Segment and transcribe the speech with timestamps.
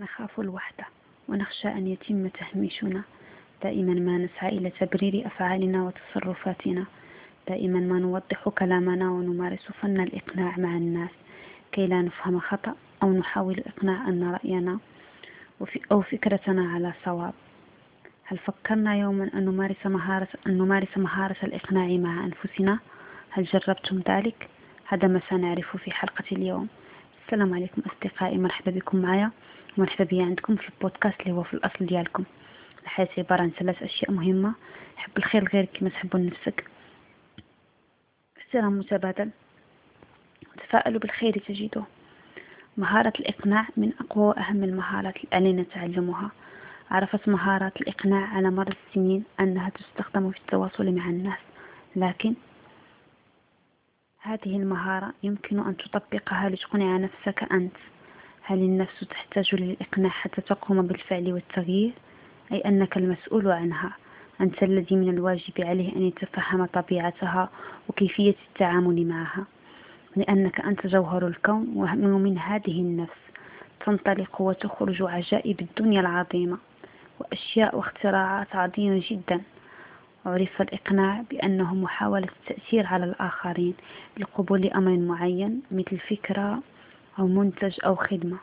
[0.00, 0.84] نخاف الوحدة
[1.28, 3.02] ونخشى أن يتم تهميشنا.
[3.62, 6.84] دائما ما نسعى إلى تبرير أفعالنا وتصرفاتنا.
[7.48, 11.10] دائما ما نوضح كلامنا ونمارس فن الإقناع مع الناس.
[11.72, 14.78] كي لا نفهم خطأ أو نحاول إقناع أن رأينا
[15.92, 17.34] أو فكرتنا على صواب.
[18.24, 22.78] هل فكرنا يوما أن نمارس مهارة, أن نمارس مهارة الإقناع مع أنفسنا؟
[23.30, 24.48] هل جربتم ذلك؟
[24.86, 26.68] هذا ما سنعرفه في حلقة اليوم.
[27.26, 29.30] السلام عليكم أصدقائي مرحبا بكم معايا.
[29.80, 32.24] ومرحبا بي عندكم في البودكاست اللي هو في الأصل ديالكم.
[32.82, 34.54] الحياة عبارة عن ثلاث أشياء مهمة.
[34.96, 36.64] حب الخير لغيرك كما تحب لنفسك
[38.38, 39.30] احترام متبادل.
[40.58, 41.84] تفاءلوا بالخير تجده
[42.76, 46.30] مهارة الإقناع من أقوى وأهم المهارات اللي علينا تعلمها
[46.90, 51.38] عرفت مهارات الإقناع على مر السنين أنها تستخدم في التواصل مع الناس.
[51.96, 52.34] لكن
[54.18, 57.76] هذه المهارة يمكن أن تطبقها لتقنع نفسك أنت.
[58.50, 61.92] هل النفس تحتاج للإقناع حتى تقوم بالفعل والتغيير؟
[62.52, 63.92] أي أنك المسؤول عنها؟
[64.40, 67.50] أنت الذي من الواجب عليه أن يتفهم طبيعتها
[67.88, 69.44] وكيفية التعامل معها.
[70.16, 73.20] لأنك أنت جوهر الكون ومن هذه النفس.
[73.86, 76.58] تنطلق وتخرج عجائب الدنيا العظيمة
[77.20, 79.40] وأشياء واختراعات عظيمة جدا.
[80.26, 83.74] عرف الإقناع بأنه محاولة التأثير على الآخرين
[84.18, 86.62] لقبول أمر معين مثل فكرة
[87.20, 88.36] أو منتج أو خدمة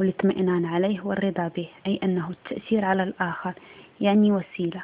[0.00, 3.52] والاطمئنان عليه والرضا به أي أنه التأثير على الآخر
[4.00, 4.82] يعني وسيلة.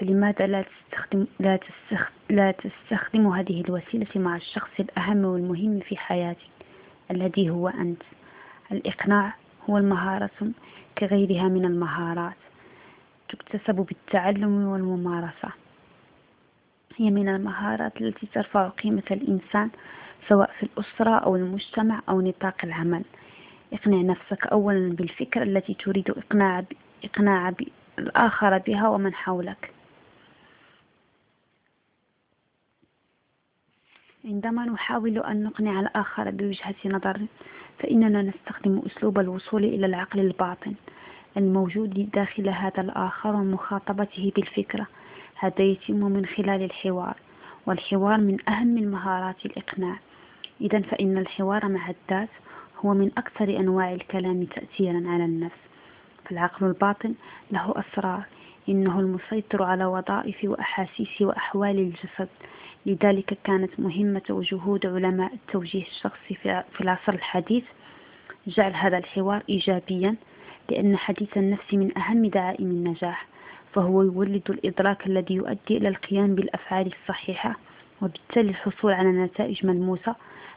[0.00, 6.50] فلماذا لا تستخدم, لا, تستخدم, لا تستخدم هذه الوسيلة مع الشخص الأهم والمهم في حياتك
[7.10, 8.02] الذي هو أنت؟
[8.72, 9.34] الإقناع
[9.70, 10.30] هو المهارة
[10.98, 12.36] كغيرها من المهارات
[13.28, 15.52] تكتسب بالتعلم والممارسة.
[16.96, 19.70] هي من المهارات التي ترفع قيمة الإنسان
[20.28, 23.04] سواء في الأسرة أو المجتمع أو نطاق العمل.
[23.72, 26.64] اقنع نفسك أولا بالفكرة التي تريد إقناع,
[27.04, 27.52] إقناع
[27.98, 29.72] الآخر بها ومن حولك.
[34.24, 37.20] عندما نحاول أن نقنع الآخر بوجهة نظر
[37.78, 40.74] فإننا نستخدم أسلوب الوصول إلى العقل الباطن
[41.36, 44.86] الموجود داخل هذا الآخر ومخاطبته بالفكرة.
[45.38, 47.16] هذا يتم من خلال الحوار.
[47.68, 49.96] والحوار من أهم المهارات الإقناع.
[50.60, 52.28] إذا فإن الحوار مع الذات
[52.84, 55.60] هو من أكثر أنواع الكلام تأثيرا على النفس
[56.24, 57.14] فالعقل الباطن
[57.50, 58.22] له أسرار.
[58.68, 62.28] إنه المسيطر على وظائف وأحاسيس وأحوال الجسد.
[62.86, 66.34] لذلك كانت مهمة وجهود علماء التوجيه الشخصي
[66.72, 67.64] في العصر الحديث
[68.46, 70.16] جعل هذا الحوار إيجابيا
[70.70, 73.26] لأن حديث النفس من أهم دعائم النجاح.
[73.74, 77.56] فهو يولد الإدراك الذي يؤدي إلى القيام بالأفعال الصحيحة
[78.02, 80.14] وبالتالي الحصول على نتائج ملموسة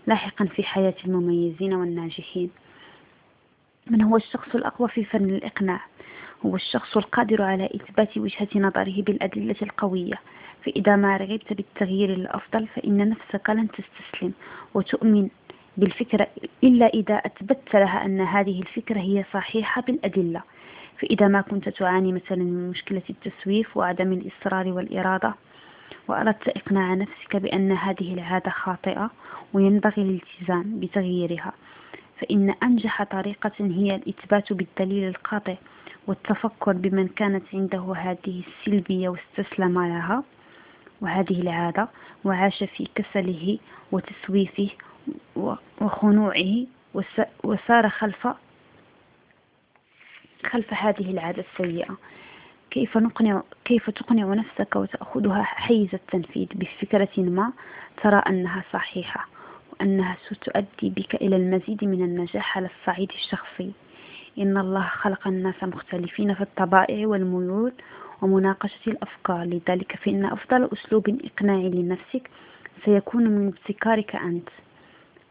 [0.07, 2.49] لاحقا في حياة المميزين والناجحين.
[3.87, 5.81] من هو الشخص الأقوى في فن الإقناع؟
[6.45, 10.19] هو الشخص القادر على إثبات وجهة نظره بالأدلة القوية.
[10.65, 14.33] فإذا ما رغبت بالتغيير للأفضل فإن نفسك لن تستسلم
[14.73, 15.29] وتؤمن
[15.77, 16.27] بالفكرة
[16.63, 20.41] إلا إذا أثبتت لها أن هذه الفكرة هي صحيحة بالأدلة.
[21.01, 25.33] فإذا ما كنت تعاني مثلا من مشكلة التسويف وعدم الإصرار والإرادة
[26.07, 29.11] وأردت إقناع نفسك بأن هذه العادة خاطئة
[29.53, 31.53] وينبغي الالتزام بتغييرها.
[32.19, 35.55] فإن أنجح طريقة هي الإثبات بالدليل القاطع
[36.07, 40.23] والتفكر بمن كانت عنده هذه السلبية واستسلم لها
[41.01, 41.87] وهذه العادة
[42.23, 43.57] وعاش في كسله
[43.91, 44.69] وتسويفه
[45.81, 46.65] وخنوعه
[47.43, 48.27] وسار خلف
[50.45, 51.97] خلف هذه العادة السيئة.
[52.71, 57.53] كيف نقنع كيف تقنع نفسك وتأخذها حيز التنفيذ بفكرة ما
[58.03, 59.27] ترى أنها صحيحة
[59.71, 63.71] وأنها ستؤدي بك إلى المزيد من النجاح على الصعيد الشخصي.
[64.39, 67.73] إن الله خلق الناس مختلفين في الطبائع والميول
[68.21, 69.43] ومناقشة الأفكار.
[69.43, 72.29] لذلك فإن أفضل أسلوب إقناعي لنفسك
[72.85, 74.49] سيكون من ابتكارك أنت.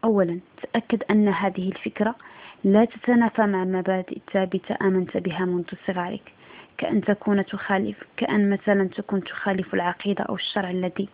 [0.03, 2.15] أولا تأكد أن هذه الفكرة
[2.63, 6.33] لا تتنافى مع مبادئ ثابتة آمنت بها منذ صغرك.
[6.77, 11.09] كأن تكون تخالف كأن مثلا تكون تخالف العقيدة أو الشرع الذي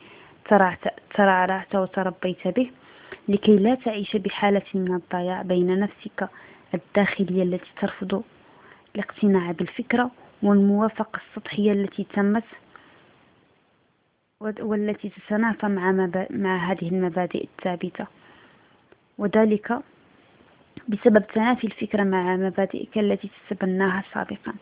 [1.16, 2.72] ترعرعت وتربيت به.
[3.28, 6.30] لكي لا تعيش بحالة من الضياع بين نفسك
[6.74, 8.24] الداخلية التي ترفض
[8.96, 10.12] الاقتناع بالفكرة
[10.44, 12.44] والموافقة السطحية التي تمت
[14.40, 15.92] والتي تتنافى مع,
[16.30, 18.08] مع هذه المبادئ الثابتة.
[19.18, 19.80] وذلك
[20.88, 24.54] بسبب تنافي الفكرة مع مبادئك التي تتبناها سابقا.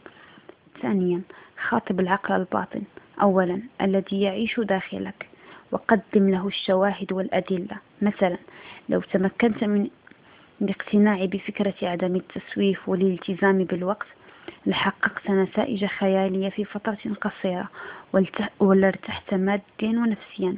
[0.81, 1.21] ثانيا
[1.67, 2.81] خاطب العقل الباطن.
[3.21, 5.29] أولا الذي يعيش داخلك.
[5.71, 7.77] وقدم له الشواهد والأدلة.
[8.01, 8.37] مثلا
[8.89, 9.89] لو تمكنت من
[10.61, 14.07] باقتناعي بفكرة عدم التسويف والالتزام بالوقت
[14.65, 17.69] لحققت نتائج خيالية في فترة قصيرة
[18.59, 20.57] ولارتحت ماديا ونفسيا.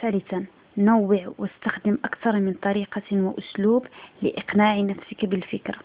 [0.00, 0.44] ثالثا
[0.78, 3.86] نوع واستخدم أكثر من طريقة وأسلوب
[4.22, 5.78] لإقناع نفسك بالفكرة.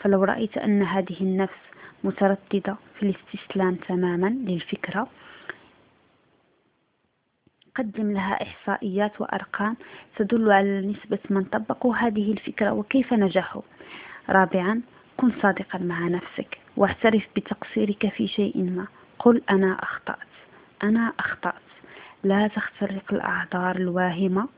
[0.00, 1.58] فلو رأيت أن هذه النفس
[2.04, 5.08] مترددة في الاستسلام تماما للفكرة
[7.74, 9.76] قدم لها إحصائيات وأرقام
[10.16, 13.62] تدل على نسبة من طبقوا هذه الفكرة وكيف نجحوا.
[14.30, 14.80] رابعا
[15.16, 18.86] كن صادقا مع نفسك واعترف بتقصيرك في شيء ما.
[19.18, 20.28] قل أنا أخطأت.
[20.82, 21.54] أنا أخطأت.
[22.24, 24.48] لا تخترق الأعذار الواهمة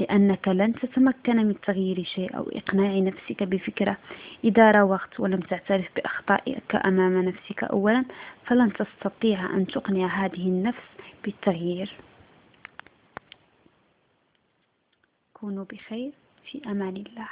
[0.00, 3.96] لأنك لن تتمكن من تغيير شيء أو إقناع نفسك بفكرة.
[4.44, 8.04] إذا راوغت ولم تعترف بأخطائك أمام نفسك أولا
[8.46, 10.88] فلن تستطيع أن تقنع هذه النفس
[11.24, 11.92] بالتغيير.
[15.34, 16.12] كونوا بخير
[16.50, 17.30] في أمان الله.